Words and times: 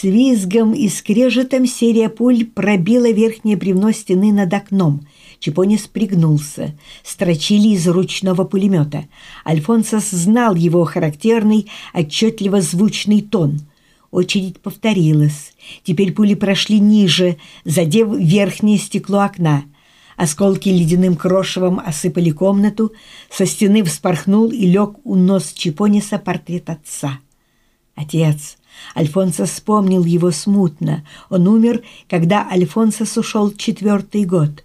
С 0.00 0.04
визгом 0.04 0.72
и 0.72 0.88
скрежетом 0.88 1.66
серия 1.66 2.08
пуль 2.08 2.46
пробила 2.46 3.10
верхнее 3.10 3.54
бревно 3.54 3.92
стены 3.92 4.32
над 4.32 4.54
окном. 4.54 5.06
Чепонис 5.40 5.88
пригнулся. 5.88 6.74
Строчили 7.04 7.74
из 7.74 7.86
ручного 7.86 8.44
пулемета. 8.44 9.08
Альфонсос 9.46 10.08
знал 10.08 10.54
его 10.54 10.86
характерный, 10.86 11.70
отчетливо 11.92 12.62
звучный 12.62 13.20
тон. 13.20 13.60
Очередь 14.10 14.58
повторилась. 14.60 15.52
Теперь 15.82 16.12
пули 16.12 16.32
прошли 16.32 16.80
ниже, 16.80 17.36
задев 17.66 18.08
верхнее 18.16 18.78
стекло 18.78 19.18
окна. 19.18 19.64
Осколки 20.16 20.70
ледяным 20.70 21.14
крошевом 21.14 21.78
осыпали 21.78 22.30
комнату, 22.30 22.92
со 23.30 23.44
стены 23.44 23.84
вспорхнул 23.84 24.48
и 24.50 24.64
лег 24.64 24.94
у 25.04 25.14
нос 25.14 25.52
Чипониса 25.52 26.18
портрет 26.18 26.70
отца. 26.70 27.18
Отец. 27.94 28.56
Альфонсо 28.96 29.46
вспомнил 29.46 30.04
его 30.04 30.30
смутно. 30.30 31.04
Он 31.28 31.46
умер, 31.48 31.82
когда 32.08 32.48
Альфонсос 32.50 33.16
ушел 33.16 33.52
четвертый 33.52 34.24
год. 34.24 34.64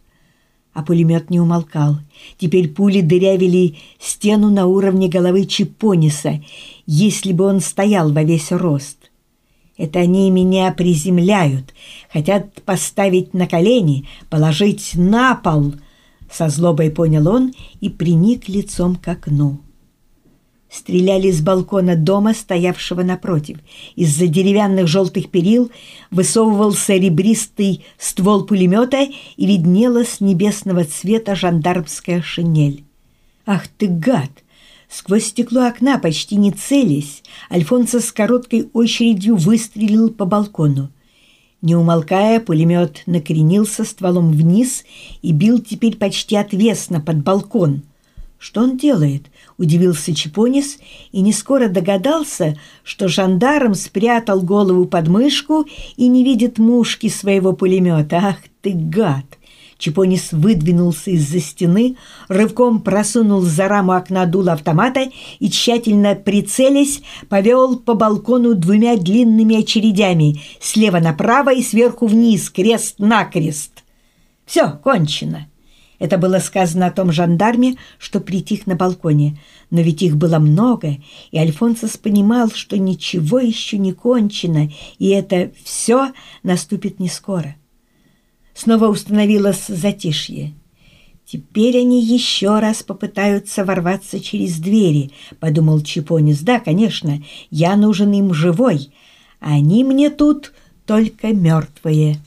А 0.74 0.84
пулемет 0.84 1.30
не 1.30 1.40
умолкал. 1.40 1.98
Теперь 2.38 2.68
пули 2.70 3.02
дырявили 3.02 3.78
стену 4.00 4.50
на 4.50 4.66
уровне 4.66 5.08
головы 5.08 5.46
Чипониса, 5.46 6.44
если 6.86 7.32
бы 7.32 7.46
он 7.46 7.62
стоял 7.62 8.12
во 8.12 8.24
весь 8.24 8.52
рост. 8.52 9.10
Это 9.78 10.00
они 10.00 10.32
меня 10.32 10.72
приземляют, 10.72 11.74
хотят 12.12 12.62
поставить 12.64 13.34
на 13.34 13.48
колени, 13.48 14.08
положить 14.30 14.92
на 14.96 15.36
пол. 15.36 15.74
Со 16.32 16.50
злобой 16.50 16.92
понял 16.92 17.28
он 17.28 17.54
и 17.82 17.90
приник 17.90 18.48
лицом 18.48 18.96
к 18.96 19.08
окну. 19.08 19.60
Стреляли 20.76 21.32
с 21.32 21.40
балкона 21.40 21.96
дома, 21.96 22.34
стоявшего 22.34 23.02
напротив. 23.02 23.60
Из-за 23.96 24.28
деревянных 24.28 24.88
желтых 24.88 25.30
перил 25.30 25.72
высовывался 26.12 26.96
ребристый 26.96 27.86
ствол 27.98 28.46
пулемета 28.46 29.08
и 29.38 29.46
виднела 29.46 30.04
с 30.04 30.20
небесного 30.20 30.84
цвета 30.84 31.34
жандармская 31.34 32.22
шинель. 32.22 32.84
«Ах 33.46 33.70
ты, 33.70 33.88
гад! 33.88 34.32
Сквозь 34.90 35.28
стекло 35.28 35.66
окна, 35.66 35.98
почти 35.98 36.36
не 36.36 36.52
целясь, 36.52 37.24
Альфонсо 37.50 38.02
с 38.02 38.12
короткой 38.12 38.70
очередью 38.74 39.38
выстрелил 39.38 40.10
по 40.10 40.26
балкону. 40.26 40.90
Не 41.62 41.78
умолкая, 41.78 42.42
пулемет 42.42 43.02
накренился 43.06 43.86
стволом 43.86 44.34
вниз 44.34 44.84
и 45.22 45.32
бил 45.32 45.60
теперь 45.60 45.96
почти 45.96 46.36
отвесно 46.36 47.00
под 47.00 47.24
балкон. 47.24 47.84
«Что 48.46 48.62
он 48.62 48.78
делает?»– 48.78 49.24
удивился 49.58 50.14
Чипонис 50.14 50.78
и 51.12 51.22
не 51.22 51.34
скоро 51.34 51.68
догадался, 51.68 52.56
что 52.84 53.08
жандарм 53.08 53.74
спрятал 53.74 54.40
голову 54.44 54.86
под 54.86 55.08
мышку 55.08 55.66
и 55.98 56.08
не 56.08 56.24
видит 56.24 56.60
мушки 56.60 57.10
своего 57.10 57.54
пулемета. 57.54 58.18
«Ах 58.18 58.36
ты, 58.62 58.74
гад!» 58.74 59.26
Чипонис 59.80 60.32
выдвинулся 60.32 61.10
из-за 61.10 61.40
стены, 61.40 61.98
рывком 62.28 62.82
просунул 62.82 63.42
за 63.42 63.68
раму 63.68 63.94
окна 63.94 64.28
дуло 64.28 64.54
автомата 64.54 65.10
и, 65.40 65.50
тщательно 65.50 66.14
прицелясь, 66.14 67.02
повел 67.30 67.80
по 67.80 67.96
балкону 67.96 68.54
двумя 68.54 68.96
длинными 68.96 69.56
очередями, 69.56 70.40
слева 70.62 71.00
направо 71.00 71.52
и 71.52 71.64
сверху 71.64 72.06
вниз, 72.06 72.52
крест-накрест. 72.52 73.84
Все, 74.46 74.70
кончено. 74.84 75.48
Это 76.06 76.20
было 76.20 76.38
сказано 76.38 76.86
о 76.86 76.92
том 76.92 77.12
жандарме, 77.12 77.78
что 77.98 78.20
притих 78.20 78.68
на 78.68 78.76
балконе. 78.76 79.40
Но 79.72 79.82
ведь 79.82 80.04
их 80.04 80.18
было 80.18 80.38
много, 80.38 80.98
и 81.32 81.38
Альфонсос 81.40 81.98
понимал, 81.98 82.52
что 82.54 82.78
ничего 82.78 83.40
еще 83.40 83.80
не 83.80 83.92
кончено, 83.92 84.70
и 85.00 85.08
это 85.08 85.50
все 85.64 86.12
наступит 86.44 87.00
не 87.00 87.10
скоро. 87.10 87.56
Снова 88.54 88.86
установилось 88.86 89.66
затишье. 89.68 90.54
«Теперь 91.26 91.80
они 91.80 92.04
еще 92.04 92.60
раз 92.60 92.84
попытаются 92.84 93.66
ворваться 93.66 94.20
через 94.20 94.60
двери»,— 94.60 95.10
подумал 95.40 95.82
Чипонис. 95.82 96.42
«Да, 96.42 96.60
конечно, 96.60 97.24
я 97.50 97.76
нужен 97.78 98.12
им 98.12 98.32
живой, 98.32 98.92
а 99.40 99.56
они 99.56 99.84
мне 99.84 100.12
тут 100.12 100.54
только 100.86 101.34
мертвые». 101.34 102.20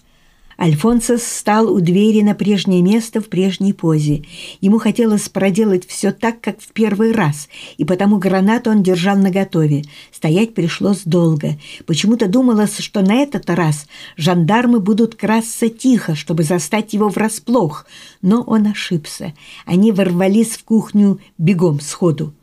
Альфонсо 0.61 1.19
встал 1.19 1.73
у 1.73 1.81
двери 1.81 2.21
на 2.23 2.35
прежнее 2.35 2.83
место 2.83 3.21
в 3.21 3.29
прежней 3.29 3.73
позе. 3.73 4.25
Ему 4.61 4.79
хотелось 4.79 5.29
проделать 5.29 5.87
все 5.87 6.11
так, 6.11 6.41
как 6.41 6.61
в 6.61 6.73
первый 6.73 7.13
раз, 7.13 7.49
и 7.77 7.85
потому 7.85 8.19
гранату 8.19 8.71
он 8.71 8.83
держал 8.83 9.17
наготове. 9.17 9.85
Стоять 10.11 10.55
пришлось 10.55 11.03
долго. 11.05 11.59
Почему-то 11.87 12.27
думалось, 12.27 12.79
что 12.79 13.03
на 13.03 13.15
этот 13.15 13.49
раз 13.51 13.87
жандармы 14.17 14.81
будут 14.81 15.15
красться 15.15 15.69
тихо, 15.69 16.17
чтобы 16.17 16.43
застать 16.43 16.93
его 16.93 17.09
врасплох. 17.09 17.87
Но 18.21 18.43
он 18.43 18.67
ошибся. 18.67 19.35
Они 19.65 19.93
ворвались 19.93 20.57
в 20.57 20.65
кухню 20.65 21.21
бегом 21.39 21.79
сходу. 21.79 22.35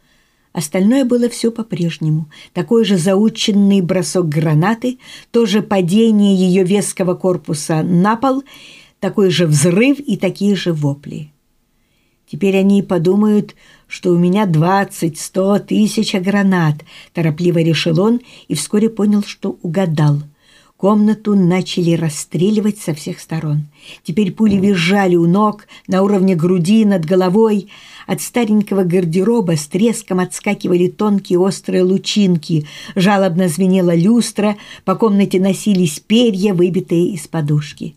Остальное 0.56 1.04
было 1.04 1.28
все 1.28 1.52
по-прежнему. 1.52 2.30
Такой 2.54 2.86
же 2.86 2.98
заученный 2.98 3.82
бросок 3.82 4.30
гранаты, 4.30 5.00
то 5.32 5.46
же 5.46 5.62
падение 5.62 6.34
ее 6.34 6.64
веского 6.64 7.14
корпуса 7.14 7.84
на 7.84 8.16
пол, 8.16 8.42
такой 9.02 9.32
же 9.32 9.48
взрыв 9.48 10.00
и 10.00 10.16
такие 10.16 10.56
же 10.56 10.72
вопли. 10.72 11.34
Теперь 12.32 12.56
они 12.56 12.82
подумают, 12.84 13.54
что 13.88 14.12
у 14.12 14.18
меня 14.18 14.46
двадцать, 14.46 15.20
сто, 15.20 15.60
тысяч 15.60 16.14
гранат, 16.14 16.86
торопливо 17.12 17.60
решил 17.60 18.00
он 18.00 18.22
и 18.48 18.56
вскоре 18.56 18.90
понял, 18.90 19.24
что 19.24 19.60
угадал– 19.62 20.22
Комнату 20.86 21.34
начали 21.34 21.94
расстреливать 21.94 22.78
со 22.78 22.94
всех 22.94 23.20
сторон. 23.20 23.64
Теперь 24.04 24.32
пули 24.32 24.58
визжали 24.58 25.16
у 25.16 25.26
ног, 25.26 25.68
на 25.88 26.04
уровне 26.04 26.36
груди, 26.36 26.86
над 26.86 27.06
головой. 27.06 27.70
От 28.06 28.22
старенького 28.22 28.84
гардероба 28.84 29.58
с 29.58 29.66
треском 29.66 30.20
отскакивали 30.20 30.86
тонкие 30.86 31.40
острые 31.40 31.82
лучинки. 31.82 32.68
Жалобно 32.94 33.48
звенела 33.48 33.96
люстра, 33.96 34.58
по 34.84 34.94
комнате 34.94 35.40
носились 35.40 36.00
перья, 36.00 36.54
выбитые 36.54 37.14
из 37.14 37.28
подушки. 37.28 37.96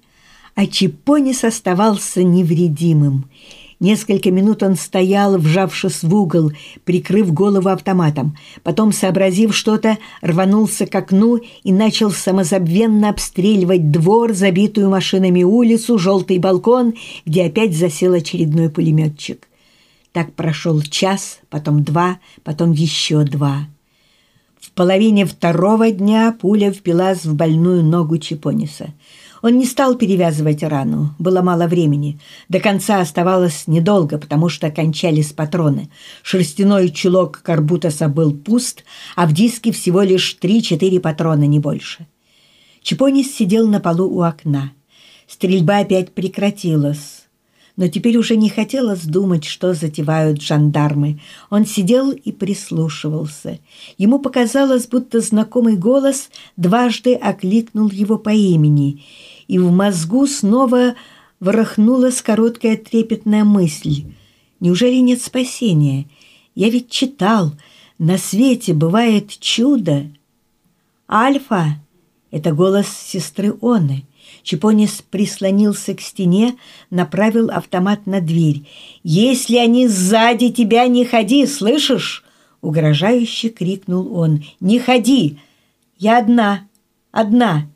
А 0.54 0.66
Чипонис 0.66 1.44
оставался 1.44 2.22
невредимым— 2.22 3.26
Несколько 3.80 4.32
минут 4.32 4.64
он 4.64 4.74
стоял, 4.74 5.38
вжавшись 5.38 6.02
в 6.02 6.12
угол, 6.12 6.50
прикрыв 6.84 7.32
голову 7.32 7.68
автоматом. 7.68 8.36
Потом, 8.64 8.92
сообразив 8.92 9.54
что-то, 9.54 9.98
рванулся 10.20 10.84
к 10.86 10.94
окну 10.96 11.36
и 11.62 11.72
начал 11.72 12.10
самозабвенно 12.10 13.10
обстреливать 13.10 13.92
двор, 13.92 14.32
забитую 14.32 14.90
машинами 14.90 15.44
улицу, 15.44 15.96
желтый 15.96 16.38
балкон, 16.38 16.94
где 17.24 17.44
опять 17.44 17.76
засел 17.76 18.14
очередной 18.14 18.68
пулеметчик. 18.68 19.46
Так 20.10 20.32
прошел 20.32 20.82
час, 20.82 21.38
потом 21.48 21.84
два, 21.84 22.18
потом 22.42 22.72
еще 22.72 23.22
два. 23.22 23.68
В 24.60 24.72
половине 24.72 25.24
второго 25.24 25.92
дня 25.92 26.36
пуля 26.40 26.72
впилась 26.72 27.24
в 27.24 27.34
больную 27.36 27.84
ногу 27.84 28.18
Чипониса– 28.18 28.92
он 29.42 29.58
не 29.58 29.64
стал 29.64 29.94
перевязывать 29.96 30.62
рану, 30.62 31.14
было 31.18 31.42
мало 31.42 31.66
времени. 31.66 32.18
До 32.48 32.60
конца 32.60 33.00
оставалось 33.00 33.66
недолго, 33.66 34.18
потому 34.18 34.48
что 34.48 34.70
кончались 34.70 35.32
патроны. 35.32 35.90
Шерстяной 36.22 36.90
чулок 36.90 37.40
Карбутаса 37.42 38.08
был 38.08 38.32
пуст, 38.32 38.84
а 39.16 39.26
в 39.26 39.32
диске 39.32 39.72
всего 39.72 40.02
лишь 40.02 40.34
три-четыре 40.34 41.00
патрона, 41.00 41.44
не 41.44 41.58
больше. 41.58 42.06
Чипонис 42.82 43.34
сидел 43.34 43.68
на 43.68 43.80
полу 43.80 44.08
у 44.08 44.22
окна. 44.22 44.72
Стрельба 45.26 45.78
опять 45.78 46.12
прекратилась 46.12 47.17
но 47.78 47.86
теперь 47.86 48.16
уже 48.16 48.34
не 48.34 48.50
хотелось 48.50 49.04
думать, 49.04 49.44
что 49.44 49.72
затевают 49.72 50.42
жандармы. 50.42 51.20
Он 51.48 51.64
сидел 51.64 52.10
и 52.10 52.32
прислушивался. 52.32 53.60
Ему 53.96 54.18
показалось, 54.18 54.88
будто 54.88 55.20
знакомый 55.20 55.76
голос 55.76 56.28
дважды 56.56 57.14
окликнул 57.14 57.88
его 57.88 58.18
по 58.18 58.30
имени, 58.30 59.04
и 59.46 59.60
в 59.60 59.70
мозгу 59.70 60.26
снова 60.26 60.96
ворохнулась 61.38 62.20
короткая 62.20 62.76
трепетная 62.76 63.44
мысль. 63.44 64.06
«Неужели 64.58 64.96
нет 64.96 65.22
спасения? 65.22 66.06
Я 66.56 66.70
ведь 66.70 66.90
читал, 66.90 67.52
на 68.00 68.18
свете 68.18 68.74
бывает 68.74 69.38
чудо». 69.38 70.08
«Альфа!»— 71.08 71.80
это 72.32 72.50
голос 72.50 72.88
сестры 72.88 73.56
Оны. 73.62 74.04
Чипонис 74.48 75.02
прислонился 75.02 75.94
к 75.94 76.00
стене, 76.00 76.56
направил 76.88 77.50
автомат 77.50 78.06
на 78.06 78.22
дверь. 78.22 78.66
«Если 79.02 79.58
они 79.58 79.86
сзади 79.88 80.48
тебя, 80.48 80.86
не 80.86 81.04
ходи, 81.04 81.46
слышишь?» 81.46 82.24
Угрожающе 82.62 83.50
крикнул 83.50 84.16
он. 84.16 84.42
«Не 84.58 84.78
ходи! 84.78 85.38
Я 85.98 86.16
одна, 86.16 86.66
одна!» 87.12 87.66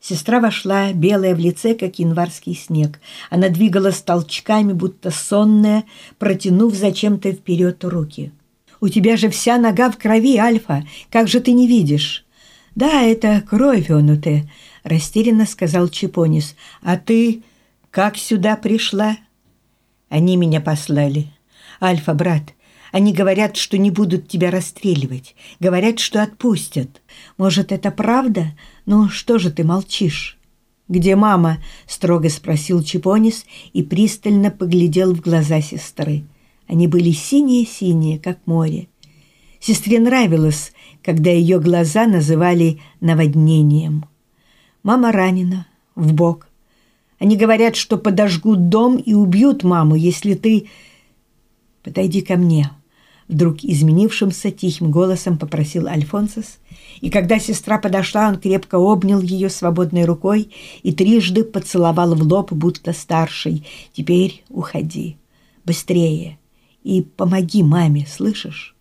Сестра 0.00 0.40
вошла, 0.40 0.94
белая 0.94 1.34
в 1.34 1.38
лице, 1.40 1.74
как 1.74 1.98
январский 1.98 2.54
снег. 2.54 3.00
Она 3.28 3.50
двигалась 3.50 4.00
толчками, 4.00 4.72
будто 4.72 5.10
сонная, 5.10 5.84
протянув 6.16 6.74
зачем-то 6.74 7.32
вперед 7.32 7.84
руки. 7.84 8.32
«У 8.80 8.88
тебя 8.88 9.18
же 9.18 9.28
вся 9.28 9.58
нога 9.58 9.90
в 9.90 9.98
крови, 9.98 10.38
Альфа! 10.38 10.86
Как 11.10 11.28
же 11.28 11.40
ты 11.40 11.52
не 11.52 11.66
видишь?» 11.66 12.24
«Да, 12.78 13.02
это 13.02 13.40
кровь, 13.40 13.90
онуте»,— 13.90 14.48
растерянно 14.84 15.46
сказал 15.46 15.88
Чипонис. 15.88 16.54
«А 16.80 16.96
ты 16.96 17.42
как 17.90 18.16
сюда 18.16 18.54
пришла?» 18.54 19.16
«Они 20.08 20.36
меня 20.36 20.60
послали. 20.60 21.32
Альфа, 21.82 22.14
брат, 22.14 22.54
они 22.92 23.12
говорят, 23.12 23.56
что 23.56 23.78
не 23.78 23.90
будут 23.90 24.28
тебя 24.28 24.52
расстреливать. 24.52 25.34
Говорят, 25.58 25.98
что 25.98 26.22
отпустят. 26.22 27.02
Может, 27.36 27.72
это 27.72 27.90
правда? 27.90 28.56
Ну, 28.86 29.08
что 29.08 29.40
же 29.40 29.50
ты 29.50 29.64
молчишь?» 29.64 30.38
«Где 30.86 31.16
мама?»— 31.16 31.58
строго 31.88 32.28
спросил 32.30 32.84
Чипонис 32.84 33.44
и 33.72 33.82
пристально 33.82 34.52
поглядел 34.52 35.16
в 35.16 35.20
глаза 35.20 35.60
сестры. 35.62 36.22
Они 36.68 36.86
были 36.86 37.10
синие-синие, 37.10 38.20
как 38.20 38.38
море. 38.46 38.86
Сестре 39.58 39.98
нравилось, 39.98 40.72
когда 41.02 41.30
ее 41.30 41.60
глаза 41.60 42.06
называли 42.06 42.80
наводнением. 43.00 44.04
Мама 44.82 45.12
ранена, 45.12 45.66
в 45.94 46.12
бок. 46.12 46.48
Они 47.18 47.36
говорят, 47.36 47.76
что 47.76 47.98
подожгут 47.98 48.68
дом 48.68 48.96
и 48.96 49.14
убьют 49.14 49.64
маму, 49.64 49.94
если 49.94 50.34
ты... 50.34 50.68
Подойди 51.82 52.20
ко 52.20 52.36
мне, 52.36 52.70
Вдруг 53.28 53.62
изменившимся 53.62 54.50
тихим 54.50 54.90
голосом 54.90 55.36
попросил 55.36 55.86
Альфонсос, 55.86 56.58
и 57.02 57.10
когда 57.10 57.38
сестра 57.38 57.76
подошла, 57.78 58.28
он 58.28 58.36
крепко 58.36 58.76
обнял 58.76 59.20
ее 59.20 59.50
свободной 59.50 60.06
рукой 60.06 60.50
и 60.82 60.92
трижды 60.92 61.44
поцеловал 61.44 62.14
в 62.14 62.22
лоб, 62.22 62.52
будто 62.52 62.94
старший. 62.94 63.66
«Теперь 63.92 64.42
уходи. 64.48 65.18
Быстрее. 65.66 66.38
И 66.82 67.02
помоги 67.02 67.62
маме, 67.62 68.06
слышишь?» 68.10 68.74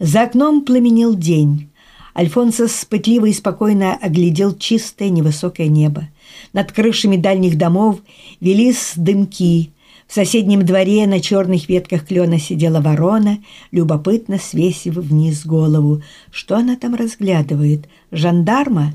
За 0.00 0.22
окном 0.22 0.64
пламенел 0.64 1.14
день. 1.14 1.70
Альфонсос 2.18 2.84
пытливо 2.86 3.26
и 3.26 3.32
спокойно 3.32 3.94
оглядел 3.94 4.56
чистое 4.56 5.10
невысокое 5.10 5.68
небо. 5.68 6.08
Над 6.52 6.72
крышами 6.72 7.16
дальних 7.16 7.56
домов 7.56 8.00
велись 8.40 8.94
дымки– 8.96 9.70
в 10.10 10.12
соседнем 10.12 10.66
дворе 10.66 11.06
на 11.06 11.20
черных 11.20 11.68
ветках 11.68 12.04
клена 12.04 12.40
сидела 12.40 12.80
ворона, 12.80 13.38
любопытно 13.70 14.38
свесив 14.38 14.94
вниз 14.94 15.46
голову. 15.46 16.02
Что 16.32 16.56
она 16.56 16.74
там 16.74 16.96
разглядывает? 16.96 17.88
Жандарма? 18.10 18.94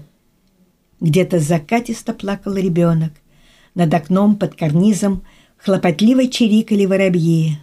Где-то 1.00 1.40
закатисто 1.40 2.12
плакал 2.12 2.56
ребенок. 2.56 3.13
Над 3.75 3.94
окном 3.94 4.36
под 4.36 4.56
карнизом 4.56 5.24
хлопотливо 5.56 6.28
чирикали 6.28 6.86
воробьи. 6.86 7.60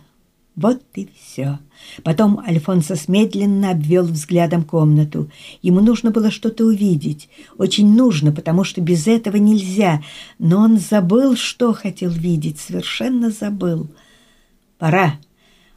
Вот 0.55 0.83
и 0.95 1.09
все. 1.19 1.59
Потом 2.05 2.39
Альфонсос 2.39 3.09
медленно 3.09 3.71
обвел 3.71 4.05
взглядом 4.05 4.65
комнату. 4.65 5.31
Ему 5.63 5.81
нужно 5.81 6.11
было 6.11 6.31
что-то 6.31 6.65
увидеть. 6.65 7.31
Очень 7.57 7.95
нужно, 7.97 8.33
потому 8.33 8.63
что 8.63 8.83
без 8.83 9.07
этого 9.07 9.37
нельзя. 9.37 10.03
Но 10.39 10.61
он 10.61 10.79
забыл, 10.79 11.37
что 11.37 11.73
хотел 11.73 12.11
видеть. 12.11 12.61
Совершенно 12.61 13.31
забыл. 13.31 13.89
«Пора». 14.79 15.15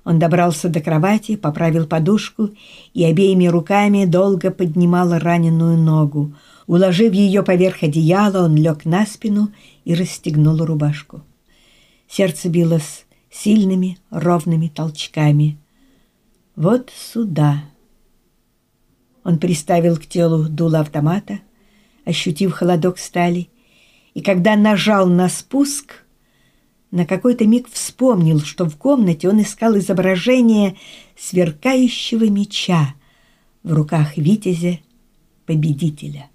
Он 0.03 0.19
добрался 0.19 0.69
до 0.69 0.81
кровати, 0.81 1.35
поправил 1.35 1.87
подушку 1.87 2.51
и 2.93 3.03
обеими 3.03 3.47
руками 3.47 4.05
долго 4.05 4.51
поднимал 4.51 5.17
раненую 5.17 5.79
ногу. 5.79 6.35
Уложив 6.67 7.11
ее 7.13 7.41
поверх 7.41 7.81
одеяла, 7.81 8.45
он 8.45 8.55
лег 8.55 8.85
на 8.85 9.07
спину 9.07 9.49
и 9.83 9.95
расстегнул 9.95 10.63
рубашку. 10.63 11.21
Сердце 12.07 12.49
билось 12.49 13.04
сильными 13.35 13.97
ровными 14.09 14.67
толчками– 14.67 15.57
вот 16.55 16.89
сюда. 16.95 17.65
Он 19.23 19.39
приставил 19.39 19.97
к 19.97 20.05
телу 20.05 20.47
дуло 20.47 20.79
автомата, 20.79 21.41
ощутив 22.05 22.53
холодок 22.53 22.97
стали, 22.97 23.49
и 24.13 24.21
когда 24.21 24.55
нажал 24.55 25.07
на 25.07 25.27
спуск, 25.27 26.05
на 26.91 27.05
какой-то 27.05 27.45
миг 27.45 27.67
вспомнил, 27.69 28.39
что 28.39 28.69
в 28.69 28.77
комнате 28.77 29.27
он 29.27 29.41
искал 29.41 29.77
изображение 29.77 30.77
сверкающего 31.17 32.29
меча 32.29 32.95
в 33.63 33.73
руках 33.73 34.15
витязя-победителя. 34.15 36.29